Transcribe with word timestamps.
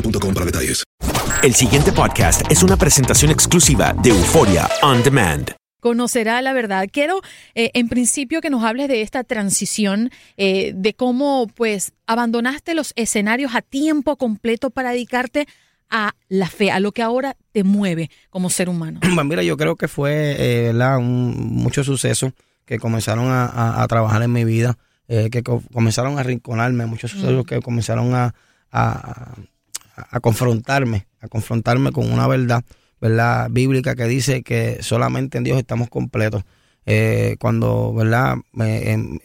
boostmobile.com 0.00 0.34
para 0.34 0.46
detalles. 0.46 0.84
El 1.42 1.54
siguiente 1.54 1.92
podcast 1.92 2.42
es 2.50 2.62
una 2.62 2.76
presentación 2.76 3.30
exclusiva 3.30 3.94
de 4.02 4.10
Euforia 4.10 4.68
On 4.82 5.02
Demand. 5.02 5.50
conocerá 5.80 6.42
la 6.42 6.52
verdad. 6.52 6.88
Quiero, 6.92 7.20
eh, 7.54 7.70
en 7.74 7.88
principio, 7.88 8.40
que 8.40 8.50
nos 8.50 8.64
hables 8.64 8.88
de 8.88 9.00
esta 9.02 9.22
transición, 9.22 10.10
eh, 10.36 10.72
de 10.74 10.92
cómo, 10.94 11.46
pues, 11.54 11.92
abandonaste 12.08 12.74
los 12.74 12.92
escenarios 12.96 13.54
a 13.54 13.62
tiempo 13.62 14.16
completo 14.16 14.70
para 14.70 14.90
dedicarte 14.90 15.46
a 15.88 16.14
la 16.28 16.48
fe, 16.48 16.72
a 16.72 16.80
lo 16.80 16.90
que 16.92 17.02
ahora 17.02 17.36
te 17.52 17.62
mueve 17.62 18.10
como 18.28 18.50
ser 18.50 18.68
humano. 18.68 18.98
Pues 19.00 19.26
mira, 19.26 19.42
yo 19.44 19.56
creo 19.56 19.76
que 19.76 19.86
fue, 19.86 20.34
eh, 20.38 20.72
¿verdad? 20.72 20.98
Un, 20.98 21.34
mucho 21.54 21.84
suceso 21.84 22.32
que 22.66 22.78
comenzaron 22.80 23.28
a, 23.28 23.46
a- 23.46 23.82
a 23.82 23.86
trabajar 23.88 24.22
en 24.24 24.32
mi 24.32 24.44
vida, 24.44 24.76
eh, 25.06 25.30
que 25.30 25.42
co- 25.44 25.62
comenzaron 25.72 26.18
a 26.18 26.20
arrinconarme, 26.22 26.86
muchos 26.86 27.12
sucesos 27.12 27.44
Mm. 27.44 27.46
que 27.46 27.60
comenzaron 27.62 28.14
a, 28.14 28.34
a- 28.72 29.34
a 30.10 30.20
confrontarme, 30.20 31.06
a 31.20 31.28
confrontarme 31.28 31.92
con 31.92 32.10
una 32.10 32.26
verdad, 32.26 32.64
¿verdad? 33.00 33.48
Bíblica 33.50 33.94
que 33.94 34.04
dice 34.04 34.42
que 34.42 34.82
solamente 34.82 35.38
en 35.38 35.44
Dios 35.44 35.58
estamos 35.58 35.88
completos. 35.88 36.44
Eh, 36.86 37.36
cuando, 37.38 37.92
¿verdad? 37.92 38.36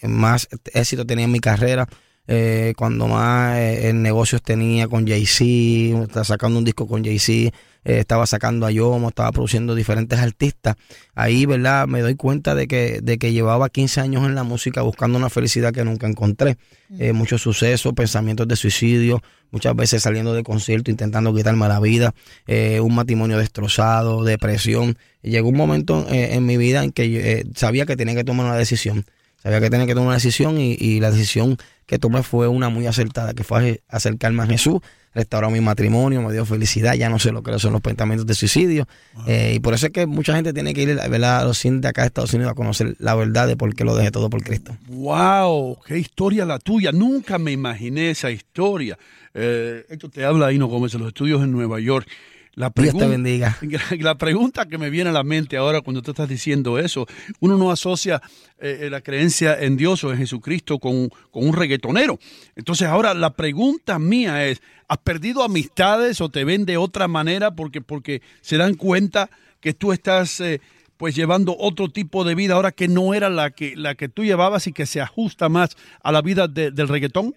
Más 0.01 0.49
éxito 0.73 1.05
tenía 1.05 1.25
en 1.25 1.31
mi 1.31 1.39
carrera, 1.39 1.87
eh, 2.27 2.73
cuando 2.77 3.07
más 3.07 3.57
eh, 3.57 3.91
negocios 3.93 4.41
tenía 4.41 4.87
con 4.87 5.07
Jay-Z, 5.07 6.23
sacando 6.25 6.59
un 6.59 6.65
disco 6.65 6.87
con 6.87 7.03
Jay-Z, 7.05 7.55
eh, 7.85 7.99
estaba 7.99 8.25
sacando 8.25 8.65
a 8.65 8.71
Yomo, 8.71 9.09
estaba 9.09 9.31
produciendo 9.31 9.75
diferentes 9.75 10.19
artistas. 10.19 10.75
Ahí, 11.15 11.45
¿verdad? 11.45 11.87
Me 11.87 12.01
doy 12.01 12.15
cuenta 12.15 12.55
de 12.55 12.67
que, 12.67 12.99
de 13.01 13.17
que 13.17 13.33
llevaba 13.33 13.69
15 13.69 14.01
años 14.01 14.25
en 14.25 14.35
la 14.35 14.43
música 14.43 14.81
buscando 14.81 15.17
una 15.17 15.29
felicidad 15.29 15.73
que 15.73 15.83
nunca 15.83 16.07
encontré. 16.07 16.57
Eh, 16.99 17.11
muchos 17.11 17.41
sucesos, 17.41 17.93
pensamientos 17.93 18.47
de 18.47 18.55
suicidio, 18.55 19.21
muchas 19.51 19.75
veces 19.75 20.03
saliendo 20.03 20.33
de 20.33 20.43
concierto, 20.43 20.91
intentando 20.91 21.33
quitarme 21.33 21.67
la 21.67 21.79
vida, 21.79 22.13
eh, 22.45 22.79
un 22.79 22.93
matrimonio 22.93 23.37
destrozado, 23.37 24.23
depresión. 24.23 24.97
Llegó 25.21 25.49
un 25.49 25.57
momento 25.57 26.05
eh, 26.09 26.35
en 26.35 26.45
mi 26.45 26.57
vida 26.57 26.83
en 26.83 26.91
que 26.91 27.45
sabía 27.55 27.85
que 27.85 27.95
tenía 27.95 28.15
que 28.15 28.23
tomar 28.23 28.45
una 28.45 28.57
decisión. 28.57 29.05
Sabía 29.41 29.59
que 29.59 29.69
tenía 29.69 29.87
que 29.87 29.93
tomar 29.93 30.07
una 30.07 30.15
decisión 30.15 30.59
y, 30.59 30.73
y 30.79 30.99
la 30.99 31.11
decisión 31.11 31.57
que 31.85 31.99
tomé 31.99 32.23
fue 32.23 32.47
una 32.47 32.69
muy 32.69 32.87
acertada, 32.87 33.33
que 33.33 33.43
fue 33.43 33.81
acercarme 33.89 34.43
a 34.43 34.47
Jesús, 34.47 34.79
restauró 35.13 35.49
mi 35.49 35.61
matrimonio, 35.61 36.21
me 36.21 36.31
dio 36.31 36.45
felicidad, 36.45 36.93
ya 36.95 37.09
no 37.09 37.19
sé 37.19 37.31
lo 37.31 37.43
que 37.43 37.57
son 37.59 37.73
los 37.73 37.81
pensamientos 37.81 38.25
de 38.25 38.33
suicidio. 38.33 38.87
Eh, 39.27 39.53
y 39.55 39.59
por 39.59 39.73
eso 39.73 39.87
es 39.87 39.91
que 39.91 40.05
mucha 40.05 40.35
gente 40.35 40.53
tiene 40.53 40.73
que 40.73 40.83
ir 40.83 40.95
¿verdad? 40.95 41.39
a 41.39 41.43
los 41.45 41.57
cines 41.57 41.81
de 41.81 41.87
acá 41.87 42.01
de 42.01 42.07
Estados 42.07 42.33
Unidos 42.33 42.51
a 42.51 42.55
conocer 42.55 42.95
la 42.99 43.15
verdad 43.15 43.47
de 43.47 43.55
por 43.55 43.73
qué 43.75 43.83
lo 43.83 43.95
dejé 43.95 44.11
todo 44.11 44.29
por 44.29 44.43
Cristo. 44.43 44.75
¡Wow! 44.87 45.77
¡Qué 45.85 45.97
historia 45.97 46.45
la 46.45 46.59
tuya! 46.59 46.91
Nunca 46.91 47.37
me 47.37 47.51
imaginé 47.51 48.09
esa 48.09 48.31
historia. 48.31 48.97
Eh, 49.33 49.85
esto 49.89 50.09
te 50.09 50.25
habla 50.25 50.47
ahí, 50.47 50.57
no 50.57 50.67
Gómez, 50.67 50.93
en 50.93 51.01
los 51.01 51.09
estudios 51.09 51.41
en 51.43 51.51
Nueva 51.51 51.79
York. 51.79 52.07
La 52.55 52.71
Dios 52.75 52.95
te 52.95 53.07
bendiga. 53.07 53.57
La 53.99 54.15
pregunta 54.15 54.67
que 54.67 54.77
me 54.77 54.89
viene 54.91 55.09
a 55.09 55.13
la 55.13 55.23
mente 55.23 55.57
ahora 55.57 55.81
cuando 55.81 56.01
tú 56.03 56.11
estás 56.11 56.29
diciendo 56.29 56.77
eso, 56.77 57.07
uno 57.39 57.57
no 57.57 57.71
asocia 57.71 58.21
eh, 58.59 58.89
la 58.91 59.01
creencia 59.01 59.59
en 59.59 59.75
Dios 59.75 60.03
o 60.03 60.11
en 60.11 60.19
Jesucristo 60.19 60.77
con, 60.77 61.09
con 61.31 61.47
un 61.47 61.53
reggaetonero. 61.55 62.19
Entonces 62.55 62.87
ahora 62.87 63.15
la 63.15 63.31
pregunta 63.33 63.97
mía 63.97 64.45
es, 64.45 64.61
¿has 64.87 64.99
perdido 64.99 65.43
amistades 65.43 66.21
o 66.21 66.29
te 66.29 66.43
ven 66.43 66.65
de 66.65 66.77
otra 66.77 67.07
manera 67.07 67.55
porque, 67.55 67.81
porque 67.81 68.21
se 68.41 68.57
dan 68.57 68.75
cuenta 68.75 69.31
que 69.59 69.73
tú 69.73 69.91
estás 69.91 70.39
eh, 70.39 70.61
pues 70.97 71.15
llevando 71.15 71.55
otro 71.57 71.89
tipo 71.89 72.23
de 72.23 72.35
vida 72.35 72.53
ahora 72.53 72.71
que 72.71 72.87
no 72.87 73.15
era 73.15 73.29
la 73.31 73.49
que, 73.49 73.75
la 73.75 73.95
que 73.95 74.09
tú 74.09 74.23
llevabas 74.23 74.67
y 74.67 74.73
que 74.73 74.85
se 74.85 75.01
ajusta 75.01 75.49
más 75.49 75.71
a 76.03 76.11
la 76.11 76.21
vida 76.21 76.47
de- 76.47 76.69
del 76.69 76.87
reggaetón? 76.87 77.33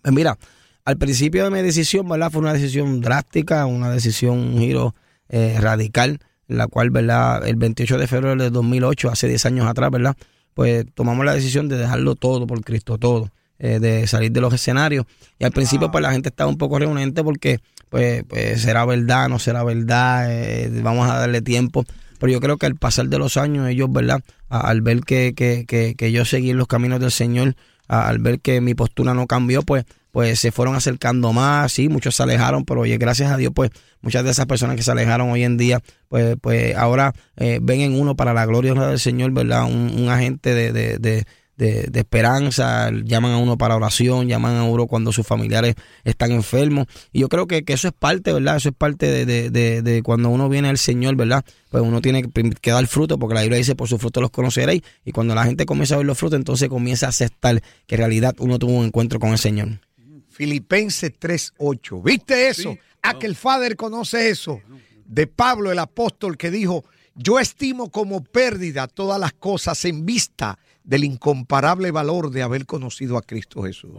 Pues 0.00 0.14
mira, 0.14 0.38
al 0.90 0.98
principio 0.98 1.44
de 1.44 1.50
mi 1.50 1.62
decisión, 1.62 2.08
¿verdad? 2.08 2.30
Fue 2.30 2.40
una 2.40 2.52
decisión 2.52 3.00
drástica, 3.00 3.66
una 3.66 3.90
decisión, 3.90 4.38
un 4.38 4.58
giro 4.58 4.94
eh, 5.28 5.56
radical, 5.60 6.18
la 6.48 6.66
cual, 6.66 6.90
¿verdad? 6.90 7.46
El 7.46 7.56
28 7.56 7.98
de 7.98 8.06
febrero 8.06 8.36
de 8.42 8.50
2008, 8.50 9.10
hace 9.10 9.28
10 9.28 9.46
años 9.46 9.66
atrás, 9.66 9.90
¿verdad? 9.90 10.16
Pues 10.54 10.84
tomamos 10.94 11.24
la 11.24 11.34
decisión 11.34 11.68
de 11.68 11.78
dejarlo 11.78 12.16
todo 12.16 12.46
por 12.46 12.60
Cristo, 12.62 12.98
todo, 12.98 13.30
eh, 13.58 13.78
de 13.78 14.06
salir 14.06 14.32
de 14.32 14.40
los 14.40 14.52
escenarios. 14.52 15.06
Y 15.38 15.44
al 15.44 15.52
principio, 15.52 15.90
pues 15.90 16.02
la 16.02 16.12
gente 16.12 16.28
estaba 16.30 16.50
un 16.50 16.58
poco 16.58 16.78
reunente 16.78 17.22
porque, 17.22 17.60
pues, 17.88 18.24
pues 18.28 18.60
será 18.62 18.84
verdad, 18.84 19.28
no 19.28 19.38
será 19.38 19.62
verdad, 19.64 20.26
eh, 20.30 20.70
vamos 20.82 21.08
a 21.08 21.18
darle 21.18 21.40
tiempo. 21.42 21.84
Pero 22.18 22.32
yo 22.32 22.40
creo 22.40 22.58
que 22.58 22.66
al 22.66 22.74
pasar 22.74 23.06
de 23.08 23.18
los 23.18 23.36
años, 23.36 23.68
ellos, 23.68 23.90
¿verdad? 23.92 24.20
A- 24.48 24.68
al 24.68 24.82
ver 24.82 25.00
que, 25.02 25.32
que, 25.34 25.64
que, 25.66 25.94
que 25.96 26.12
yo 26.12 26.24
seguí 26.24 26.50
en 26.50 26.58
los 26.58 26.66
caminos 26.66 27.00
del 27.00 27.12
Señor, 27.12 27.54
a- 27.88 28.08
al 28.08 28.18
ver 28.18 28.40
que 28.40 28.60
mi 28.60 28.74
postura 28.74 29.14
no 29.14 29.26
cambió, 29.26 29.62
pues, 29.62 29.84
pues 30.10 30.38
se 30.40 30.52
fueron 30.52 30.74
acercando 30.74 31.32
más, 31.32 31.72
sí, 31.72 31.88
muchos 31.88 32.14
se 32.16 32.22
alejaron, 32.22 32.64
pero 32.64 32.80
oye, 32.82 32.98
gracias 32.98 33.30
a 33.30 33.36
Dios, 33.36 33.52
pues 33.54 33.70
muchas 34.00 34.24
de 34.24 34.30
esas 34.30 34.46
personas 34.46 34.76
que 34.76 34.82
se 34.82 34.90
alejaron 34.90 35.30
hoy 35.30 35.44
en 35.44 35.56
día, 35.56 35.80
pues, 36.08 36.36
pues 36.40 36.74
ahora 36.76 37.12
eh, 37.36 37.58
ven 37.62 37.80
en 37.80 38.00
uno 38.00 38.16
para 38.16 38.34
la 38.34 38.46
gloria 38.46 38.74
del 38.74 38.98
Señor, 38.98 39.32
¿verdad? 39.32 39.64
Un, 39.64 39.94
un 39.98 40.08
agente 40.08 40.54
de, 40.54 40.72
de, 40.72 40.98
de, 40.98 41.24
de- 41.56 41.88
de 41.90 42.00
esperanza, 42.00 42.90
llaman 43.04 43.32
a 43.32 43.36
uno 43.36 43.58
para 43.58 43.76
oración, 43.76 44.28
llaman 44.28 44.56
a 44.56 44.64
uno 44.64 44.86
cuando 44.86 45.12
sus 45.12 45.26
familiares 45.26 45.74
están 46.04 46.32
enfermos. 46.32 46.86
Y 47.12 47.20
yo 47.20 47.28
creo 47.28 47.46
que, 47.46 47.64
que 47.64 47.74
eso 47.74 47.88
es 47.88 47.92
parte, 47.92 48.32
¿verdad? 48.32 48.56
Eso 48.56 48.70
es 48.70 48.74
parte 48.74 49.06
de, 49.10 49.26
de- 49.26 49.50
de- 49.50 49.82
de 49.82 50.02
cuando 50.02 50.30
uno 50.30 50.48
viene 50.48 50.70
al 50.70 50.78
Señor, 50.78 51.16
¿verdad? 51.16 51.44
Pues 51.70 51.82
uno 51.82 52.00
tiene 52.00 52.22
que 52.22 52.70
dar 52.70 52.86
fruto, 52.86 53.18
porque 53.18 53.34
la 53.34 53.42
Biblia 53.42 53.58
dice, 53.58 53.74
por 53.74 53.88
sus 53.88 54.00
frutos 54.00 54.22
los 54.22 54.30
conoceréis. 54.30 54.80
Y 55.04 55.12
cuando 55.12 55.34
la 55.34 55.44
gente 55.44 55.66
comienza 55.66 55.96
a 55.96 55.98
ver 55.98 56.06
los 56.06 56.16
frutos, 56.16 56.38
entonces 56.38 56.70
comienza 56.70 57.04
a 57.06 57.08
aceptar 57.10 57.60
que 57.86 57.94
en 57.96 57.98
realidad 57.98 58.34
uno 58.38 58.58
tuvo 58.58 58.72
un 58.72 58.86
encuentro 58.86 59.20
con 59.20 59.30
el 59.32 59.38
Señor. 59.38 59.68
Filipenses 60.30 61.12
3.8. 61.20 62.02
¿Viste 62.02 62.48
eso? 62.48 62.76
Aquel 63.02 63.34
Father 63.36 63.76
conoce 63.76 64.30
eso. 64.30 64.60
De 65.04 65.26
Pablo 65.26 65.72
el 65.72 65.78
apóstol 65.78 66.36
que 66.36 66.50
dijo, 66.50 66.84
yo 67.14 67.38
estimo 67.38 67.90
como 67.90 68.22
pérdida 68.22 68.86
todas 68.86 69.20
las 69.20 69.32
cosas 69.32 69.84
en 69.84 70.06
vista 70.06 70.58
del 70.84 71.04
incomparable 71.04 71.90
valor 71.90 72.30
de 72.30 72.42
haber 72.42 72.64
conocido 72.64 73.18
a 73.18 73.22
Cristo 73.22 73.62
Jesús. 73.64 73.90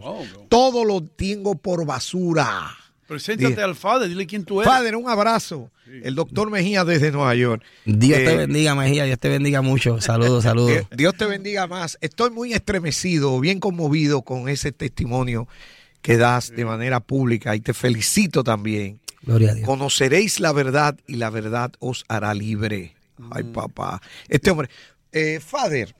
Todo 0.48 0.84
lo 0.84 1.02
tengo 1.02 1.54
por 1.54 1.84
basura. 1.86 2.76
Preséntate 3.06 3.60
al 3.60 3.74
Father, 3.74 4.08
dile 4.08 4.26
quién 4.26 4.44
tú 4.44 4.62
eres. 4.62 4.72
Father, 4.72 4.96
un 4.96 5.08
abrazo. 5.08 5.70
El 5.86 6.14
doctor 6.14 6.50
Mejía 6.50 6.84
desde 6.84 7.12
Nueva 7.12 7.34
York. 7.34 7.62
Dios 7.84 8.18
Eh, 8.20 8.24
te 8.24 8.36
bendiga, 8.36 8.74
Mejía, 8.74 9.04
Dios 9.04 9.18
te 9.18 9.28
bendiga 9.28 9.60
mucho. 9.60 10.00
Saludos, 10.00 10.44
saludos. 10.44 10.70
Eh, 10.70 10.86
Dios 10.96 11.14
te 11.14 11.26
bendiga 11.26 11.66
más. 11.66 11.98
Estoy 12.00 12.30
muy 12.30 12.54
estremecido, 12.54 13.38
bien 13.38 13.60
conmovido 13.60 14.22
con 14.22 14.48
ese 14.48 14.72
testimonio 14.72 15.46
que 16.02 16.16
das 16.16 16.50
de 16.50 16.64
manera 16.64 17.00
pública 17.00 17.54
y 17.56 17.60
te 17.60 17.72
felicito 17.72 18.44
también. 18.44 19.00
Gloria 19.22 19.52
a 19.52 19.54
Dios. 19.54 19.66
Conoceréis 19.66 20.40
la 20.40 20.52
verdad 20.52 20.98
y 21.06 21.14
la 21.14 21.30
verdad 21.30 21.72
os 21.78 22.04
hará 22.08 22.34
libre. 22.34 22.94
Ay, 23.30 23.44
papá. 23.44 24.02
Este 24.28 24.50
hombre, 24.50 24.68
eh, 25.12 25.38
Father, 25.40 25.94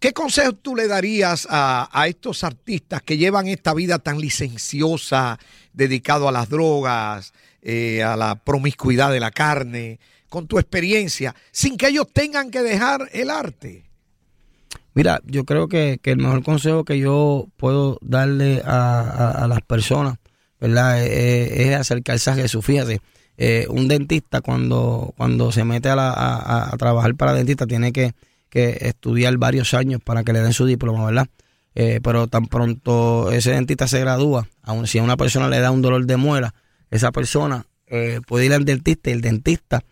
¿qué 0.00 0.14
consejo 0.14 0.54
tú 0.54 0.74
le 0.74 0.88
darías 0.88 1.46
a, 1.50 1.90
a 1.92 2.08
estos 2.08 2.42
artistas 2.42 3.02
que 3.02 3.18
llevan 3.18 3.48
esta 3.48 3.74
vida 3.74 3.98
tan 3.98 4.18
licenciosa, 4.18 5.38
dedicado 5.74 6.26
a 6.26 6.32
las 6.32 6.48
drogas, 6.48 7.34
eh, 7.60 8.02
a 8.02 8.16
la 8.16 8.36
promiscuidad 8.36 9.12
de 9.12 9.20
la 9.20 9.30
carne, 9.30 10.00
con 10.30 10.46
tu 10.46 10.58
experiencia, 10.58 11.34
sin 11.52 11.76
que 11.76 11.88
ellos 11.88 12.06
tengan 12.12 12.50
que 12.50 12.62
dejar 12.62 13.10
el 13.12 13.28
arte? 13.28 13.84
Mira, 14.94 15.20
yo 15.26 15.44
creo 15.44 15.68
que, 15.68 15.98
que 16.00 16.12
el 16.12 16.18
mejor 16.18 16.42
consejo 16.44 16.84
que 16.84 16.98
yo 16.98 17.48
puedo 17.56 17.98
darle 18.00 18.62
a, 18.64 19.32
a- 19.44 19.48
las 19.48 19.60
personas, 19.62 20.18
¿verdad? 20.60 21.04
Eh, 21.04 21.68
es 21.68 21.74
acercarse 21.76 22.30
a 22.30 22.34
Jesús. 22.34 22.64
Fíjate, 22.64 23.00
eh, 23.36 23.66
un 23.68 23.88
dentista 23.88 24.40
cuando, 24.40 25.12
cuando 25.16 25.50
se 25.50 25.64
mete 25.64 25.88
a, 25.88 25.96
la- 25.96 26.12
a- 26.12 26.72
a 26.72 26.76
trabajar 26.76 27.14
para 27.16 27.32
dentista 27.34 27.66
tiene 27.66 27.92
que, 27.92 28.12
que 28.48 28.78
estudiar 28.82 29.36
varios 29.36 29.74
años 29.74 30.00
para 30.04 30.22
que 30.22 30.32
le 30.32 30.40
den 30.40 30.52
su 30.52 30.64
diploma, 30.64 31.06
¿verdad? 31.06 31.26
Eh, 31.74 31.98
pero 32.02 32.28
tan 32.28 32.46
pronto 32.46 33.32
ese 33.32 33.50
dentista 33.50 33.88
se 33.88 33.98
gradúa, 33.98 34.46
aun 34.62 34.86
si 34.86 34.98
a 34.98 35.02
una 35.02 35.16
persona 35.16 35.48
le 35.48 35.58
da 35.58 35.72
un 35.72 35.82
dolor 35.82 36.06
de 36.06 36.16
muela, 36.16 36.54
esa 36.92 37.10
persona 37.10 37.66
eh, 37.88 38.20
puede 38.28 38.46
ir 38.46 38.52
al 38.54 38.64
dentista 38.64 39.10
y 39.10 39.14
el 39.14 39.20
dentista 39.22 39.82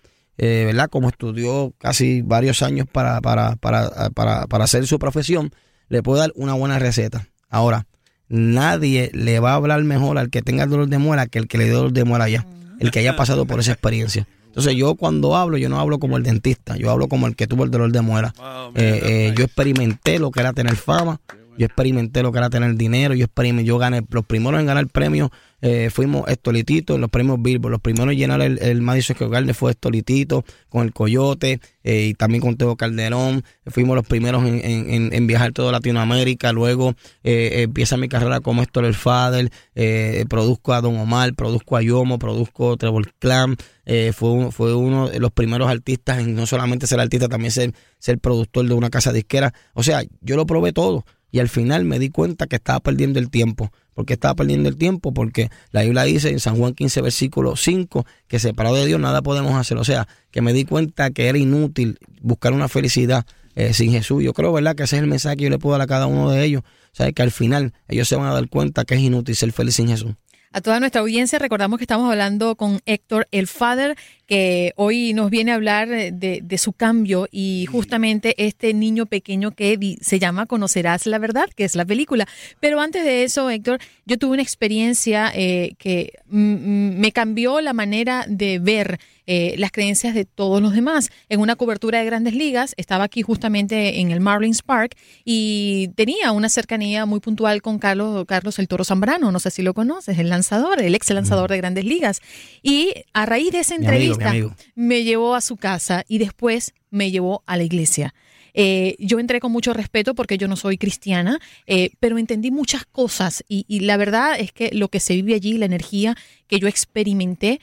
eh, 0.45 0.65
¿verdad? 0.67 0.91
Como 0.91 1.09
estudió 1.09 1.73
casi 1.79 2.21
varios 2.21 2.63
años 2.63 2.89
para, 2.91 3.21
para, 3.21 3.55
para, 3.55 4.11
para, 4.11 4.49
para 4.49 4.65
hacer 4.65 4.89
su 4.89 4.99
profesión, 4.99 5.53
le 5.89 6.03
puede 6.03 6.19
dar 6.19 6.33
una 6.35 6.55
buena 6.55 6.81
receta. 6.81 7.29
Ahora, 7.49 7.87
nadie 8.29 9.13
le 9.15 9.39
va 9.39 9.53
a 9.53 9.55
hablar 9.55 9.85
mejor 9.85 10.19
al 10.19 10.31
que 10.31 10.43
tenga 10.43 10.65
el 10.65 10.71
dolor 10.71 10.89
de 10.89 10.99
muela 10.99 11.29
que 11.29 11.39
el 11.39 11.47
que 11.47 11.59
le 11.59 11.67
dio 11.67 11.77
dolor 11.77 11.93
de 11.93 12.03
muela 12.03 12.29
ya, 12.29 12.45
el 12.81 12.91
que 12.91 12.99
haya 12.99 13.15
pasado 13.15 13.47
por 13.47 13.61
esa 13.61 13.71
experiencia. 13.71 14.27
Entonces 14.47 14.75
yo 14.75 14.97
cuando 14.97 15.37
hablo, 15.37 15.59
yo 15.59 15.69
no 15.69 15.79
hablo 15.79 16.01
como 16.01 16.17
el 16.17 16.25
dentista, 16.25 16.77
yo 16.77 16.91
hablo 16.91 17.07
como 17.07 17.29
el 17.29 17.37
que 17.37 17.47
tuvo 17.47 17.63
el 17.63 17.71
dolor 17.71 17.93
de 17.93 18.01
muela. 18.01 18.35
Eh, 18.75 19.01
eh, 19.05 19.35
yo 19.37 19.45
experimenté 19.45 20.19
lo 20.19 20.33
que 20.33 20.41
era 20.41 20.53
tener 20.53 20.75
fama, 20.75 21.21
yo 21.59 21.67
experimenté 21.67 22.23
lo 22.23 22.33
que 22.33 22.39
era 22.39 22.51
tener 22.51 22.75
dinero, 22.77 23.15
yo 23.15 23.25
experimenté, 23.25 23.67
yo 23.69 23.79
gané, 23.79 24.03
los 24.11 24.25
primeros 24.25 24.61
en 24.61 24.67
ganar 24.67 24.87
premios 24.89 25.31
eh, 25.65 25.91
fuimos 25.91 26.27
Estolitito 26.29 26.99
los 26.99 27.09
premios 27.09 27.41
Billboard, 27.41 27.71
los 27.71 27.81
primeros 27.81 28.13
en 28.13 28.19
llenar 28.19 28.41
el, 28.43 28.59
el 28.61 28.83
Madison 28.83 29.15
Square 29.15 29.31
Garden 29.31 29.55
fue 29.55 29.71
Estolitito 29.71 30.45
con 30.69 30.85
el 30.85 30.93
Coyote 30.93 31.61
eh, 31.85 32.07
y 32.11 32.15
también 32.15 32.41
con 32.43 32.57
Teo 32.57 32.75
Calderón, 32.77 33.45
fuimos 33.67 33.95
los 33.95 34.05
primeros 34.07 34.45
en, 34.45 34.61
en- 34.65 35.13
en- 35.13 35.27
viajar 35.29 35.53
toda 35.53 35.71
Latinoamérica, 35.71 36.53
luego 36.53 36.95
eh, 37.23 37.63
empieza 37.63 37.97
mi 37.97 38.09
carrera 38.09 38.41
como 38.41 38.63
Héctor 38.63 38.85
el 38.87 38.95
Fader, 38.95 39.51
eh, 39.77 40.25
produzco 40.29 40.73
a 40.73 40.81
Don 40.81 40.97
Omar, 40.99 41.33
produzco 41.35 41.77
a 41.77 41.83
Yomo, 41.83 42.19
produzco 42.19 42.77
Trevor 42.77 43.13
Clan, 43.21 43.57
eh, 43.87 44.13
fue, 44.13 44.51
fue 44.51 44.75
uno 44.75 45.09
de 45.11 45.21
los 45.21 45.31
primeros 45.31 45.69
artistas 45.69 46.19
en 46.19 46.35
no 46.35 46.47
solamente 46.47 46.87
ser 46.89 46.99
artista, 46.99 47.29
también 47.29 47.53
ser, 47.53 47.73
ser 47.99 48.19
productor 48.19 48.67
de 48.67 48.75
una 48.75 48.91
casa 48.91 49.13
disquera. 49.13 49.55
O 49.75 49.83
sea, 49.85 50.03
yo 50.21 50.37
lo 50.37 50.45
probé 50.47 50.73
todo 50.73 51.05
y 51.33 51.41
al 51.41 51.49
final 51.49 51.85
me 51.85 51.99
di 51.99 52.11
cuenta 52.11 52.47
que 52.47 52.57
estaba 52.57 52.79
perdiendo 52.81 53.19
el 53.19 53.31
tiempo. 53.31 53.73
¿Por 53.95 54.07
qué 54.07 54.13
estaba 54.13 54.35
perdiendo 54.35 54.69
el 54.69 54.77
tiempo? 54.77 55.13
Porque 55.13 55.51
la 55.71 55.83
Biblia 55.83 56.05
dice 56.05 56.29
en 56.29 56.41
San 56.41 56.57
Juan 56.57 56.75
15, 56.75 57.01
versículo 57.01 57.57
5, 57.57 58.07
que 58.29 58.39
separado 58.39 58.77
de 58.77 58.87
Dios 58.87 59.01
nada 59.01 59.23
podemos 59.23 59.55
hacer. 59.55 59.79
O 59.79 59.85
sea, 59.85 60.07
que 60.31 60.43
me 60.43 60.53
di 60.53 60.67
cuenta 60.67 61.11
que 61.11 61.29
era 61.29 61.39
inútil 61.39 61.99
buscar 62.21 62.53
una 62.53 62.69
felicidad 62.69 63.27
eh, 63.55 63.73
sin 63.73 63.93
Jesús. 63.93 64.23
Yo 64.23 64.35
creo, 64.35 64.53
¿verdad? 64.53 64.77
Que 64.77 64.85
ese 64.85 64.97
es 64.97 65.03
el 65.03 65.09
mensaje 65.09 65.39
que 65.39 65.45
yo 65.45 65.51
le 65.51 65.59
puedo 65.59 65.73
dar 65.73 65.83
a 65.83 65.87
cada 65.87 66.07
uno 66.07 66.31
de 66.31 66.45
ellos. 66.45 66.63
O 66.65 66.95
sea, 66.95 67.11
que 67.13 67.23
al 67.23 67.31
final 67.31 67.73
ellos 67.89 68.09
se 68.09 68.17
van 68.17 68.27
a 68.27 68.35
dar 68.35 68.49
cuenta 68.49 68.85
que 68.85 68.95
es 68.95 69.01
inútil 69.01 69.35
ser 69.35 69.53
feliz 69.53 69.75
sin 69.75 69.89
Jesús. 69.89 70.13
A 70.55 70.61
toda 70.61 70.81
nuestra 70.81 71.01
audiencia, 71.01 71.39
recordamos 71.39 71.79
que 71.79 71.85
estamos 71.85 72.11
hablando 72.11 72.57
con 72.57 72.81
Héctor 72.85 73.27
el 73.31 73.47
Father, 73.47 73.97
que 74.27 74.75
hoy 74.77 75.15
nos 75.15 75.31
viene 75.31 75.51
a 75.51 75.55
hablar 75.55 75.89
de, 75.89 76.41
de 76.43 76.59
su 76.59 76.75
cambio 76.75 77.27
y 77.31 77.65
justamente 77.71 78.35
este 78.37 78.75
niño 78.75 79.07
pequeño 79.07 79.53
que 79.53 79.97
se 80.03 80.19
llama 80.19 80.45
Conocerás 80.45 81.07
la 81.07 81.19
Verdad, 81.19 81.49
que 81.57 81.65
es 81.65 81.75
la 81.75 81.87
película. 81.87 82.29
Pero 82.61 82.83
antes 82.83 83.03
de 83.03 83.25
eso, 83.25 83.49
Héctor, 83.49 83.81
yo 84.05 84.19
tuve 84.19 84.35
una 84.35 84.43
experiencia 84.43 85.33
eh, 85.35 85.73
que 85.79 86.19
mm, 86.27 86.53
mm, 86.53 86.99
me 86.99 87.13
cambió 87.13 87.63
la 87.63 87.73
manera 87.73 88.27
de 88.29 88.59
ver 88.59 89.01
eh, 89.27 89.55
las 89.59 89.71
creencias 89.71 90.15
de 90.15 90.25
todos 90.25 90.61
los 90.61 90.73
demás. 90.73 91.11
En 91.29 91.41
una 91.41 91.57
cobertura 91.57 91.99
de 91.99 92.05
grandes 92.05 92.35
ligas, 92.35 92.75
estaba 92.77 93.05
aquí 93.05 93.23
justamente 93.23 94.01
en 94.01 94.11
el 94.11 94.21
Marlins 94.21 94.63
Park 94.63 94.97
y 95.25 95.89
tenía 95.95 96.33
una 96.33 96.49
cercanía 96.49 97.07
muy 97.07 97.21
puntual 97.21 97.63
con 97.63 97.79
Carlos, 97.79 98.25
Carlos 98.27 98.59
el 98.59 98.69
Toro 98.69 98.85
Zambrano, 98.85 99.33
no 99.33 99.41
sé 99.41 99.51
si 99.51 99.63
lo 99.63 99.75
conoces, 99.75 100.19
el 100.19 100.29
lanzador, 100.29 100.81
el 100.81 100.95
ex 100.95 101.11
lanzador 101.11 101.51
de 101.51 101.59
grandes 101.59 101.85
ligas. 101.85 102.21
Y 102.63 102.93
a 103.13 103.27
raíz 103.27 103.53
de 103.53 103.61
esa 103.61 103.79
Mi 103.79 103.87
amigo, 103.87 103.91
mi 103.91 104.05
entrevista 104.07 104.31
amigo. 104.31 104.57
me 104.75 105.05
llevó 105.05 105.35
a 105.35 105.41
su 105.41 105.57
casa 105.57 106.05
y 106.09 106.19
después 106.19 106.75
me 106.91 107.11
llevó 107.11 107.43
a 107.47 107.57
la 107.57 107.63
iglesia. 107.65 108.15
Eh, 108.55 108.97
yo 108.99 109.19
entré 109.19 109.41
con 109.41 109.51
mucho 109.51 109.73
respeto 109.73 110.15
porque 110.15 110.37
yo 110.37 110.47
no 110.49 110.57
soy 110.57 110.77
cristiana, 110.77 111.39
eh, 111.67 111.91
pero 112.01 112.19
entendí 112.19 112.51
muchas 112.51 112.85
cosas 112.85 113.43
y, 113.49 113.65
y 113.67 113.81
la 113.81 113.97
verdad 113.97 114.39
es 114.39 114.53
que 114.53 114.71
lo 114.73 114.89
que 114.89 115.01
se 115.01 115.15
vive 115.15 115.35
allí, 115.35 115.57
la 115.57 115.67
energía 115.67 116.17
que 116.49 116.59
yo 116.59 116.69
experimenté, 116.69 117.61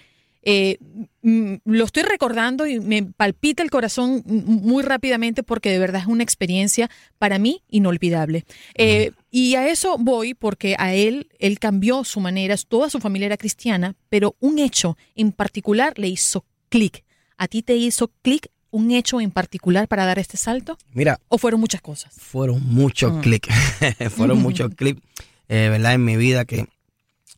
eh, 0.51 0.77
lo 1.21 1.83
estoy 1.85 2.03
recordando 2.03 2.65
y 2.65 2.79
me 2.79 3.03
palpita 3.03 3.61
el 3.61 3.69
corazón 3.69 4.23
muy 4.25 4.83
rápidamente 4.83 5.43
porque 5.43 5.69
de 5.69 5.79
verdad 5.79 6.01
es 6.01 6.07
una 6.07 6.23
experiencia 6.23 6.89
para 7.17 7.37
mí 7.39 7.61
inolvidable. 7.69 8.45
Eh, 8.75 9.11
y 9.29 9.55
a 9.55 9.67
eso 9.69 9.97
voy 9.99 10.33
porque 10.33 10.75
a 10.79 10.93
él, 10.93 11.29
él 11.39 11.59
cambió 11.59 12.03
su 12.03 12.19
manera, 12.19 12.55
toda 12.67 12.89
su 12.89 12.99
familia 12.99 13.27
era 13.27 13.37
cristiana, 13.37 13.95
pero 14.09 14.35
un 14.39 14.59
hecho 14.59 14.97
en 15.15 15.31
particular 15.31 15.93
le 15.99 16.07
hizo 16.07 16.45
clic. 16.69 17.03
¿A 17.37 17.47
ti 17.47 17.61
te 17.61 17.75
hizo 17.75 18.11
clic 18.21 18.47
un 18.71 18.91
hecho 18.91 19.19
en 19.21 19.31
particular 19.31 19.87
para 19.87 20.05
dar 20.05 20.19
este 20.19 20.37
salto? 20.37 20.77
Mira, 20.93 21.19
¿O 21.27 21.37
fueron 21.37 21.59
muchas 21.59 21.81
cosas? 21.81 22.13
fueron 22.15 22.61
muchos 22.65 23.11
Mm. 23.13 23.19
clics, 23.21 23.49
fueron 24.15 24.39
muchos 24.41 24.69
clics, 24.75 25.01
eh, 25.47 25.67
¿verdad? 25.69 25.93
En 25.93 26.03
mi 26.05 26.15
vida 26.17 26.45
que, 26.45 26.67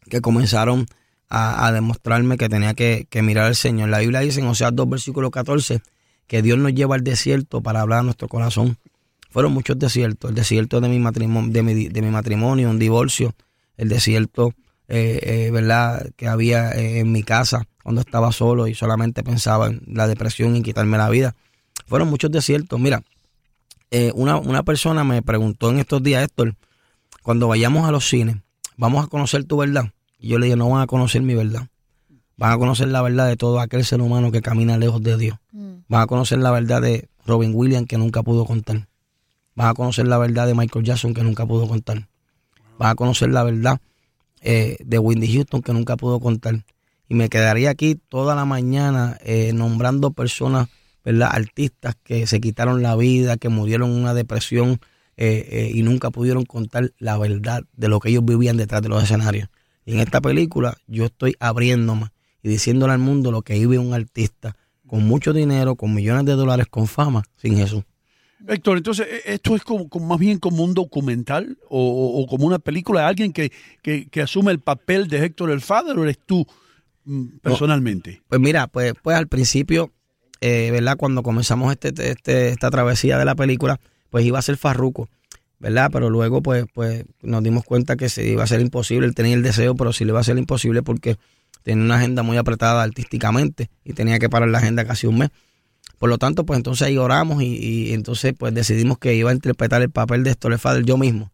que 0.10 0.22
comenzaron 0.22 0.86
a, 1.32 1.72
demostrarme 1.72 2.38
que 2.38 2.50
tenía 2.50 2.74
que, 2.74 3.08
mirar 3.24 3.46
al 3.46 3.56
Señor. 3.56 3.90
La 3.90 4.00
Biblia 4.00 4.20
dice 4.20 4.42
en 4.42 4.48
Oseas 4.48 4.76
2, 4.76 4.90
versículo 4.90 5.32
14, 5.32 5.82
que 6.28 6.42
Dios 6.42 6.58
nos 6.58 6.74
lleva 6.74 6.96
al 6.96 7.04
desierto 7.04 7.62
para 7.62 7.82
hablar 7.82 8.00
a 8.00 8.04
nuestro 8.04 8.28
corazón. 8.28 8.78
Fueron 9.30 9.54
muchos 9.54 9.80
desiertos, 9.80 10.30
el 10.30 10.36
desierto 10.36 10.82
de 10.82 10.90
mi 10.90 11.00
matrimonio, 11.00 11.52
de 11.52 11.64
mi, 11.64 11.88
de 11.88 12.02
mi 12.02 12.10
matrimonio, 12.10 12.70
un 12.70 12.80
divorcio, 12.80 13.34
el 13.78 13.88
desierto, 13.88 14.54
eh, 14.90 15.20
eh, 15.24 15.52
¿verdad?, 15.52 16.12
que 16.18 16.28
había 16.28 16.74
eh, 16.74 17.00
en 17.00 17.14
mi 17.14 17.24
casa 17.24 17.66
cuando 17.82 18.02
estaba 18.02 18.34
solo 18.34 18.68
y 18.68 18.76
solamente 18.76 19.24
pensaba 19.24 19.68
en 19.68 19.82
la 19.88 20.08
depresión 20.08 20.58
y 20.58 20.62
quitarme 20.62 20.98
la 20.98 21.10
vida. 21.10 21.34
Fueron 21.88 22.10
muchos 22.10 22.30
desiertos. 22.30 22.78
Mira, 22.78 23.04
una, 24.14 24.38
una 24.38 24.64
persona 24.64 25.04
me 25.04 25.22
preguntó 25.22 25.70
en 25.70 25.80
estos 25.80 26.04
días, 26.04 26.24
Héctor, 26.24 26.56
cuando 27.24 27.48
vayamos 27.48 27.88
a 27.88 27.92
los 27.92 28.08
cines, 28.08 28.36
¿vamos 28.76 29.06
a 29.06 29.08
conocer 29.08 29.46
tu 29.46 29.58
verdad? 29.58 29.92
Y 30.22 30.30
yo 30.30 30.40
le 30.40 30.46
dije, 30.46 30.56
no 30.56 30.70
van 30.70 30.82
a 30.82 30.88
conocer 30.88 31.22
mi 31.24 31.34
verdad. 31.34 31.68
Van 32.38 32.54
a 32.54 32.58
conocer 32.58 32.88
la 32.88 33.02
verdad 33.02 33.28
de 33.28 33.36
todo 33.36 33.60
aquel 33.60 33.84
ser 33.84 34.02
humano 34.02 34.32
que 34.32 34.42
camina 34.42 34.78
lejos 34.78 35.02
de 35.02 35.18
Dios. 35.18 35.38
Van 35.88 36.02
a 36.02 36.08
conocer 36.08 36.38
la 36.40 36.52
verdad 36.52 36.82
de 36.82 37.10
Robin 37.26 37.52
Williams 37.54 37.88
que 37.88 37.98
nunca 37.98 38.24
pudo 38.24 38.46
contar. 38.46 38.88
Van 39.56 39.68
a 39.68 39.74
conocer 39.74 40.08
la 40.08 40.18
verdad 40.18 40.48
de 40.48 40.56
Michael 40.56 40.86
Jackson 40.86 41.14
que 41.14 41.24
nunca 41.24 41.46
pudo 41.46 41.68
contar. 41.68 42.08
Van 42.78 42.92
a 42.92 42.96
conocer 42.96 43.30
la 43.30 43.44
verdad 43.44 43.82
eh, 44.42 44.78
de 44.80 45.00
Wendy 45.00 45.34
Houston 45.34 45.62
que 45.62 45.74
nunca 45.74 45.98
pudo 45.98 46.20
contar. 46.20 46.64
Y 47.10 47.16
me 47.16 47.28
quedaría 47.28 47.72
aquí 47.72 48.00
toda 48.08 48.36
la 48.36 48.46
mañana 48.46 49.18
eh, 49.26 49.52
nombrando 49.54 50.12
personas, 50.12 50.70
¿verdad? 51.04 51.30
Artistas 51.34 51.96
que 52.04 52.26
se 52.28 52.40
quitaron 52.40 52.82
la 52.82 52.96
vida, 52.96 53.38
que 53.38 53.50
murieron 53.50 53.92
en 53.92 53.98
una 53.98 54.14
depresión 54.14 54.80
eh, 55.18 55.48
eh, 55.52 55.72
y 55.74 55.84
nunca 55.84 56.10
pudieron 56.10 56.46
contar 56.46 56.94
la 56.98 57.18
verdad 57.18 57.64
de 57.74 57.88
lo 57.90 58.00
que 58.00 58.10
ellos 58.10 58.24
vivían 58.24 58.58
detrás 58.58 58.82
de 58.82 58.90
los 58.90 59.04
escenarios. 59.04 59.50
Y 59.86 59.94
en 59.94 60.00
esta 60.00 60.22
película 60.22 60.78
yo 60.88 61.06
estoy 61.06 61.36
abriéndome 61.40 62.08
y 62.44 62.50
diciéndole 62.50 62.94
al 62.94 63.00
mundo 63.00 63.32
lo 63.32 63.42
que 63.42 63.54
vive 63.54 63.78
un 63.80 63.94
artista 63.94 64.56
con 64.88 65.06
mucho 65.08 65.32
dinero, 65.34 65.76
con 65.76 65.94
millones 65.94 66.26
de 66.26 66.34
dólares, 66.34 66.68
con 66.70 66.88
fama, 66.88 67.24
sin 67.38 67.56
Jesús. 67.56 67.84
Héctor, 68.48 68.78
entonces, 68.78 69.08
¿e- 69.08 69.34
¿esto 69.36 69.56
es 69.56 69.64
como, 69.64 69.88
como 69.88 70.08
más 70.08 70.20
bien 70.20 70.40
como 70.40 70.64
un 70.64 70.74
documental 70.74 71.58
o, 71.70 71.80
o- 71.80 72.22
o 72.24 72.28
como 72.28 72.46
una 72.48 72.60
película 72.60 73.02
de 73.02 73.06
alguien 73.08 73.34
que, 73.34 73.52
que, 73.84 74.08
que 74.10 74.22
asume 74.22 74.52
el 74.52 74.60
papel 74.60 75.08
de 75.08 75.24
Héctor 75.26 75.52
el 75.52 75.62
Father 75.62 75.98
o 75.98 76.04
eres 76.04 76.18
tú 76.26 76.46
mm, 77.06 77.38
personalmente? 77.42 78.22
Pues 78.28 78.42
mira, 78.42 78.68
pues, 78.68 78.94
pues 79.02 79.16
al 79.16 79.28
principio, 79.28 79.92
eh, 80.42 80.70
¿verdad? 80.72 80.98
Cuando 80.98 81.22
comenzamos 81.24 81.72
este, 81.72 81.90
este, 82.10 82.50
esta 82.50 82.72
travesía 82.72 83.18
de 83.20 83.26
la 83.26 83.36
película, 83.36 83.80
pues 84.10 84.26
iba 84.26 84.40
a 84.40 84.42
ser 84.42 84.58
Farruco. 84.58 85.08
¿Verdad? 85.62 85.90
Pero 85.94 86.10
luego 86.10 86.42
pues, 86.42 86.66
pues 86.74 87.06
nos 87.22 87.44
dimos 87.44 87.64
cuenta 87.64 87.96
que 87.96 88.10
se 88.10 88.28
iba 88.28 88.44
a 88.44 88.48
ser 88.48 88.60
imposible, 88.62 89.08
él 89.08 89.16
tenía 89.16 89.36
el 89.36 89.44
deseo, 89.44 89.76
pero 89.76 89.94
sí 89.94 90.04
le 90.04 90.10
iba 90.10 90.20
a 90.20 90.24
ser 90.24 90.38
imposible 90.38 90.82
porque 90.82 91.18
tenía 91.64 91.86
una 91.86 91.98
agenda 91.98 92.24
muy 92.24 92.38
apretada 92.38 92.82
artísticamente 92.82 93.70
y 93.86 93.94
tenía 93.94 94.18
que 94.20 94.30
parar 94.30 94.50
la 94.50 94.58
agenda 94.58 94.84
casi 94.86 95.08
un 95.08 95.20
mes. 95.20 95.30
Por 96.00 96.10
lo 96.10 96.18
tanto, 96.18 96.46
pues 96.46 96.58
entonces 96.58 96.88
ahí 96.88 96.98
oramos 96.98 97.44
y, 97.44 97.58
y 97.58 97.94
entonces 97.94 98.34
pues 98.38 98.54
decidimos 98.56 98.98
que 98.98 99.14
iba 99.14 99.30
a 99.30 99.34
interpretar 99.34 99.84
el 99.84 99.92
papel 99.92 100.24
de 100.24 100.32
Héctor 100.32 100.58
Fader 100.58 100.84
yo 100.84 100.98
mismo. 100.98 101.32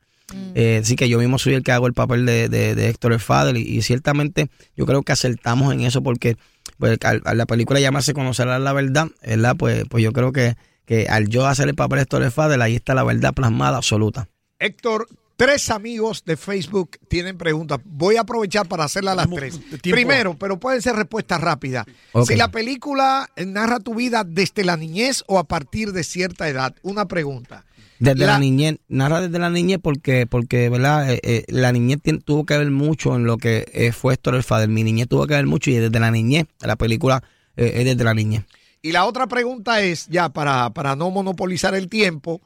Eh, 0.55 0.81
así 0.84 0.98
que 0.98 1.07
yo 1.07 1.19
mismo 1.19 1.39
soy 1.39 1.53
el 1.53 1.63
que 1.63 1.72
hago 1.72 1.88
el 1.88 1.93
papel 1.93 2.25
de, 2.25 2.50
de, 2.50 2.75
de 2.75 2.89
Héctor 2.89 3.17
Fader 3.19 3.55
y, 3.55 3.62
y 3.62 3.81
ciertamente 3.81 4.50
yo 4.75 4.86
creo 4.86 5.01
que 5.03 5.13
acertamos 5.13 5.74
en 5.74 5.81
eso 5.81 6.03
porque 6.03 6.36
pues, 6.77 6.98
al, 7.03 7.22
a 7.24 7.34
la 7.34 7.46
película 7.46 7.79
llamarse 7.79 8.13
Conocer 8.13 8.48
la 8.48 8.74
verdad, 8.74 9.07
¿verdad? 9.25 9.55
Pues, 9.57 9.86
pues 9.89 10.03
yo 10.03 10.12
creo 10.12 10.34
que, 10.34 10.57
que 10.88 11.06
al 11.08 11.27
yo 11.27 11.46
hacer 11.46 11.67
el 11.70 11.75
papel 11.75 11.98
de 11.98 12.03
Héctor 12.03 12.24
el 12.24 12.32
Fader, 12.32 12.60
ahí 12.62 12.75
está 12.75 12.96
la 12.96 13.03
verdad 13.03 13.34
plasmada 13.36 13.77
absoluta. 13.77 14.27
Héctor, 14.58 15.08
tres 15.36 15.70
amigos 15.70 16.24
de 16.25 16.36
Facebook 16.38 16.98
tienen 17.10 17.38
preguntas. 17.38 17.79
Voy 17.86 18.15
a 18.15 18.22
aprovechar 18.22 18.67
para 18.67 18.86
hacerlas 18.86 19.13
a 19.13 19.15
las 19.17 19.29
tres. 19.29 19.60
Primero, 19.84 20.36
pero 20.39 20.60
pueden 20.60 20.82
ser 20.82 20.96
respuestas 20.96 21.39
rápidas. 21.41 21.86
Si 22.25 22.36
la 22.36 22.50
película 22.50 23.29
narra 23.46 23.79
tu 23.79 23.94
vida 23.94 24.24
desde 24.24 24.63
la 24.63 24.77
niñez 24.77 25.24
o 25.27 25.38
a 25.38 25.44
partir 25.44 25.91
de 25.91 26.03
cierta 26.03 26.50
edad, 26.50 26.74
una 26.82 27.06
pregunta. 27.08 27.65
Desde 28.00 28.20
la, 28.22 28.34
La- 28.34 28.39
niñez, 28.39 28.77
narra 28.88 29.22
desde 29.22 29.39
la 29.39 29.50
niñez 29.50 29.79
porque, 29.82 30.25
porque 30.27 30.70
¿verdad? 30.70 31.12
Eh, 31.12 31.20
eh, 31.24 31.44
la 31.48 31.72
niñez 31.72 32.00
tuvo 32.24 32.46
que 32.46 32.56
ver 32.58 32.70
mucho 32.72 33.15
en 33.15 33.25
lo 33.25 33.38
que 33.38 33.65
eh, 33.74 33.91
fue 33.91 34.13
Héctor 34.13 34.36
el 34.36 34.44
Fader. 34.44 34.70
Mi 34.70 34.84
niñez 34.84 35.08
tuvo 35.08 35.25
que 35.27 35.34
ver 35.34 35.48
mucho 35.48 35.70
y 35.72 35.75
desde 35.75 36.00
la 36.00 36.12
niñez, 36.12 36.46
la 36.62 36.75
película 36.75 37.24
eh, 37.56 37.74
es 37.75 37.86
desde 37.86 38.03
la 38.03 38.13
niñez. 38.13 38.44
Y 38.88 38.94
la 38.94 39.03
otra 39.03 39.27
pregunta 39.27 39.82
es, 39.82 40.08
ya 40.08 40.29
para, 40.29 40.70
para 40.70 40.96
no 40.96 41.12
monopolizar 41.12 41.75
el 41.75 41.89
tiempo, 41.89 42.39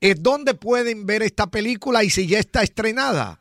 es 0.00 0.22
dónde 0.22 0.54
pueden 0.54 1.06
ver 1.06 1.22
esta 1.22 1.48
película 1.48 2.04
y 2.04 2.10
si 2.10 2.28
ya 2.28 2.38
está 2.38 2.62
estrenada. 2.62 3.40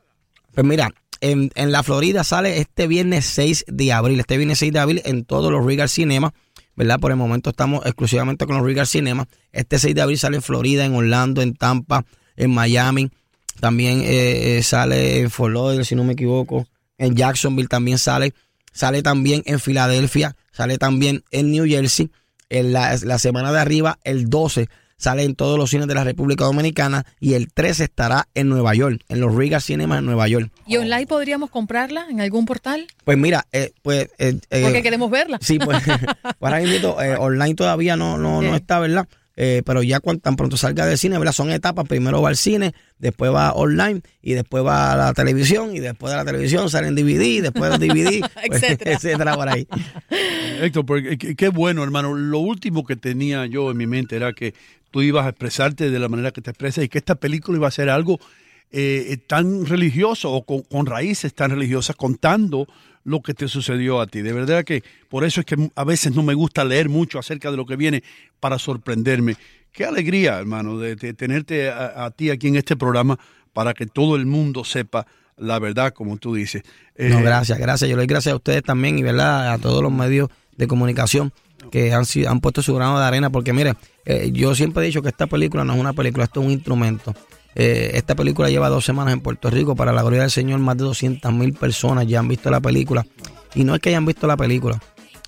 Pues 0.51 0.65
mira, 0.65 0.91
en, 1.19 1.51
en 1.53 1.71
la 1.71 1.83
Florida 1.83 2.23
sale 2.23 2.57
este 2.57 2.87
viernes 2.87 3.27
6 3.27 3.65
de 3.67 3.93
abril. 3.93 4.19
Este 4.19 4.37
viernes 4.37 4.57
6 4.57 4.73
de 4.73 4.79
abril 4.79 5.01
en 5.05 5.23
todos 5.23 5.51
los 5.51 5.63
Regal 5.63 5.87
Cinema. 5.87 6.33
¿Verdad? 6.75 6.99
Por 6.99 7.11
el 7.11 7.17
momento 7.17 7.51
estamos 7.51 7.85
exclusivamente 7.85 8.47
con 8.47 8.57
los 8.57 8.65
Regal 8.65 8.87
Cinema. 8.87 9.27
Este 9.51 9.77
6 9.77 9.93
de 9.93 10.01
abril 10.01 10.17
sale 10.17 10.37
en 10.37 10.41
Florida, 10.41 10.83
en 10.83 10.95
Orlando, 10.95 11.43
en 11.43 11.53
Tampa, 11.53 12.05
en 12.37 12.49
Miami. 12.49 13.11
También 13.59 14.01
eh, 14.01 14.57
eh, 14.57 14.63
sale 14.63 15.19
en 15.19 15.29
Fort 15.29 15.53
Lauderdale, 15.53 15.85
si 15.85 15.93
no 15.93 16.03
me 16.03 16.13
equivoco. 16.13 16.65
En 16.97 17.15
Jacksonville 17.15 17.67
también 17.67 17.99
sale. 17.99 18.33
Sale 18.73 19.03
también 19.03 19.43
en 19.45 19.59
Filadelfia. 19.59 20.35
Sale 20.51 20.79
también 20.79 21.23
en 21.29 21.51
New 21.51 21.67
Jersey. 21.67 22.09
En 22.51 22.73
la, 22.73 22.95
la 23.03 23.17
semana 23.17 23.51
de 23.53 23.59
arriba, 23.59 23.97
el 24.03 24.29
12, 24.29 24.67
sale 24.97 25.23
en 25.23 25.35
todos 25.35 25.57
los 25.57 25.69
cines 25.69 25.87
de 25.87 25.95
la 25.95 26.03
República 26.03 26.43
Dominicana. 26.43 27.05
Y 27.19 27.33
el 27.33 27.51
13 27.51 27.85
estará 27.85 28.27
en 28.35 28.49
Nueva 28.49 28.75
York, 28.75 29.01
en 29.07 29.21
los 29.21 29.33
Regal 29.33 29.61
Cinemas 29.61 29.99
en 29.99 30.05
Nueva 30.05 30.27
York. 30.27 30.51
¿Y 30.67 30.75
online 30.77 31.07
podríamos 31.07 31.49
comprarla 31.49 32.05
en 32.09 32.19
algún 32.21 32.45
portal? 32.45 32.85
Pues 33.05 33.17
mira, 33.17 33.47
eh, 33.53 33.71
pues... 33.81 34.09
eh, 34.19 34.37
eh, 34.49 34.61
Porque 34.63 34.83
queremos 34.83 35.09
verla. 35.09 35.39
Sí, 35.41 35.59
pues 35.59 35.81
ahora 36.41 36.59
mismo 36.59 37.01
eh, 37.01 37.15
online 37.17 37.55
todavía 37.55 37.95
no, 37.95 38.17
no, 38.17 38.41
no 38.41 38.55
está, 38.55 38.79
¿verdad? 38.79 39.07
Eh, 39.37 39.61
pero 39.65 39.81
ya 39.81 39.99
cuando 39.99 40.21
tan 40.21 40.35
pronto 40.35 40.57
salga 40.57 40.85
del 40.85 40.97
cine, 40.97 41.17
¿verdad? 41.17 41.33
Son 41.33 41.51
etapas. 41.51 41.87
Primero 41.87 42.21
va 42.21 42.29
al 42.29 42.37
cine, 42.37 42.73
después 42.99 43.33
va 43.33 43.53
online 43.53 44.01
y 44.21 44.33
después 44.33 44.65
va 44.65 44.93
a 44.93 44.97
la 44.97 45.13
televisión 45.13 45.75
y 45.75 45.79
después 45.79 46.11
de 46.11 46.17
la 46.17 46.25
televisión 46.25 46.69
sale 46.69 46.87
en 46.87 46.95
DVD 46.95 47.21
y 47.21 47.41
después 47.41 47.79
de 47.79 47.87
DVD, 47.87 48.21
pues, 48.47 48.63
Etcétera. 48.63 48.91
etcétera 48.95 49.35
por 49.35 49.49
ahí. 49.49 49.67
Héctor, 50.61 50.85
porque, 50.85 51.17
qué, 51.17 51.35
qué 51.35 51.49
bueno, 51.49 51.83
hermano. 51.83 52.13
Lo 52.13 52.39
último 52.39 52.85
que 52.85 52.95
tenía 52.95 53.45
yo 53.45 53.71
en 53.71 53.77
mi 53.77 53.87
mente 53.87 54.15
era 54.15 54.33
que 54.33 54.53
tú 54.91 55.01
ibas 55.01 55.25
a 55.25 55.29
expresarte 55.29 55.89
de 55.89 55.99
la 55.99 56.09
manera 56.09 56.31
que 56.31 56.41
te 56.41 56.51
expresas 56.51 56.83
y 56.83 56.89
que 56.89 56.97
esta 56.97 57.15
película 57.15 57.57
iba 57.57 57.67
a 57.67 57.71
ser 57.71 57.89
algo 57.89 58.19
eh, 58.71 59.17
tan 59.27 59.65
religioso 59.65 60.31
o 60.31 60.45
con, 60.45 60.61
con 60.61 60.85
raíces 60.85 61.33
tan 61.33 61.51
religiosas, 61.51 61.95
contando 61.95 62.67
lo 63.03 63.21
que 63.21 63.33
te 63.33 63.47
sucedió 63.47 63.99
a 63.99 64.07
ti. 64.07 64.21
De 64.21 64.31
verdad 64.33 64.63
que 64.63 64.83
por 65.09 65.23
eso 65.23 65.39
es 65.41 65.45
que 65.45 65.69
a 65.75 65.83
veces 65.83 66.15
no 66.15 66.23
me 66.23 66.33
gusta 66.33 66.63
leer 66.63 66.87
mucho 66.89 67.17
acerca 67.19 67.49
de 67.51 67.57
lo 67.57 67.65
que 67.65 67.75
viene 67.75 68.03
para 68.39 68.59
sorprenderme. 68.59 69.35
Qué 69.71 69.85
alegría, 69.85 70.37
hermano, 70.37 70.77
de, 70.77 70.95
de 70.95 71.13
tenerte 71.13 71.69
a, 71.69 72.05
a 72.05 72.11
ti 72.11 72.29
aquí 72.29 72.47
en 72.49 72.57
este 72.57 72.75
programa 72.75 73.17
para 73.53 73.73
que 73.73 73.85
todo 73.87 74.15
el 74.15 74.25
mundo 74.25 74.63
sepa 74.63 75.07
la 75.37 75.57
verdad, 75.59 75.93
como 75.93 76.17
tú 76.17 76.35
dices. 76.35 76.61
No, 76.97 77.19
Eh, 77.19 77.23
gracias, 77.23 77.57
gracias. 77.57 77.89
Yo 77.89 77.95
le 77.95 78.01
doy 78.01 78.07
gracias 78.07 78.33
a 78.33 78.35
ustedes 78.35 78.61
también 78.63 78.99
y 78.99 79.03
verdad 79.03 79.51
a 79.53 79.57
todos 79.57 79.81
los 79.81 79.91
medios 79.91 80.29
de 80.55 80.67
comunicación 80.67 81.33
que 81.71 81.93
han, 81.93 82.05
sido- 82.05 82.29
han 82.29 82.39
puesto 82.41 82.61
su 82.61 82.75
grano 82.75 82.99
de 82.99 83.05
arena, 83.05 83.29
porque 83.31 83.53
mire, 83.53 83.73
eh, 84.05 84.29
yo 84.33 84.53
siempre 84.55 84.83
he 84.83 84.87
dicho 84.87 85.01
que 85.01 85.09
esta 85.09 85.25
película 85.27 85.63
no 85.63 85.73
es 85.73 85.79
una 85.79 85.93
película, 85.93 86.25
esto 86.25 86.41
es 86.41 86.45
un 86.47 86.51
instrumento. 86.51 87.15
Eh, 87.55 87.91
esta 87.95 88.15
película 88.15 88.49
lleva 88.49 88.69
dos 88.69 88.85
semanas 88.85 89.13
en 89.13 89.21
Puerto 89.21 89.49
Rico, 89.49 89.75
para 89.75 89.91
la 89.91 90.01
gloria 90.01 90.21
del 90.21 90.31
Señor, 90.31 90.59
más 90.59 90.77
de 90.77 90.83
200 90.83 91.31
mil 91.33 91.53
personas 91.53 92.07
ya 92.07 92.19
han 92.19 92.27
visto 92.27 92.49
la 92.49 92.59
película. 92.59 93.05
Y 93.55 93.63
no 93.63 93.75
es 93.75 93.81
que 93.81 93.89
hayan 93.89 94.05
visto 94.05 94.27
la 94.27 94.37
película, 94.37 94.79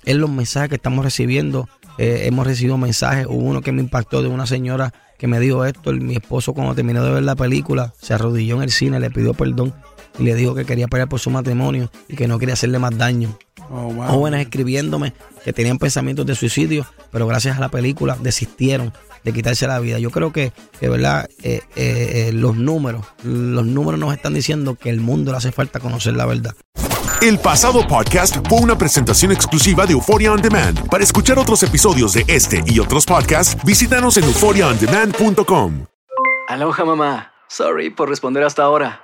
es 0.04 0.16
los 0.16 0.30
mensajes 0.30 0.70
que 0.70 0.76
estamos 0.76 1.04
recibiendo. 1.04 1.68
Eh, 1.98 2.22
hemos 2.24 2.46
recibido 2.46 2.76
mensajes, 2.76 3.26
hubo 3.26 3.36
uno 3.38 3.60
que 3.60 3.70
me 3.70 3.80
impactó 3.80 4.22
de 4.22 4.28
una 4.28 4.46
señora 4.46 4.92
que 5.18 5.28
me 5.28 5.38
dijo 5.38 5.64
esto, 5.64 5.92
mi 5.92 6.16
esposo 6.16 6.54
cuando 6.54 6.74
terminó 6.74 7.04
de 7.04 7.12
ver 7.12 7.22
la 7.22 7.36
película 7.36 7.94
se 8.00 8.14
arrodilló 8.14 8.56
en 8.56 8.62
el 8.64 8.70
cine, 8.70 8.98
le 8.98 9.10
pidió 9.10 9.32
perdón 9.32 9.72
y 10.18 10.24
le 10.24 10.34
dijo 10.34 10.54
que 10.54 10.64
quería 10.64 10.88
pelear 10.88 11.08
por 11.08 11.20
su 11.20 11.30
matrimonio 11.30 11.90
y 12.08 12.16
que 12.16 12.28
no 12.28 12.38
quería 12.38 12.54
hacerle 12.54 12.78
más 12.78 12.96
daño. 12.96 13.36
Oh, 13.70 13.92
wow. 13.92 14.08
Jóvenes 14.08 14.42
escribiéndome 14.42 15.14
que 15.44 15.52
tenían 15.52 15.78
pensamientos 15.78 16.26
de 16.26 16.34
suicidio, 16.34 16.86
pero 17.10 17.26
gracias 17.26 17.56
a 17.56 17.60
la 17.60 17.70
película 17.70 18.16
desistieron 18.20 18.92
de 19.24 19.32
quitarse 19.32 19.66
la 19.66 19.80
vida. 19.80 19.98
Yo 19.98 20.10
creo 20.10 20.32
que, 20.32 20.52
que 20.78 20.88
verdad, 20.88 21.28
eh, 21.42 21.62
eh, 21.76 22.28
eh, 22.28 22.32
los 22.32 22.56
números, 22.56 23.04
los 23.22 23.64
números 23.64 23.98
nos 23.98 24.14
están 24.14 24.34
diciendo 24.34 24.76
que 24.76 24.90
el 24.90 25.00
mundo 25.00 25.32
le 25.32 25.38
hace 25.38 25.50
falta 25.50 25.80
conocer 25.80 26.14
la 26.14 26.26
verdad. 26.26 26.54
El 27.22 27.38
pasado 27.38 27.86
podcast 27.86 28.36
fue 28.48 28.60
una 28.60 28.76
presentación 28.76 29.32
exclusiva 29.32 29.86
de 29.86 29.94
Euphoria 29.94 30.30
On 30.30 30.42
Demand. 30.42 30.88
Para 30.90 31.02
escuchar 31.02 31.38
otros 31.38 31.62
episodios 31.62 32.12
de 32.12 32.24
este 32.28 32.62
y 32.66 32.78
otros 32.78 33.06
podcasts, 33.06 33.56
visítanos 33.64 34.18
en 34.18 34.24
euphoriaondemand.com. 34.24 35.86
Aloha 36.48 36.84
mamá. 36.84 37.32
Sorry 37.48 37.88
por 37.88 38.10
responder 38.10 38.44
hasta 38.44 38.62
ahora. 38.62 39.03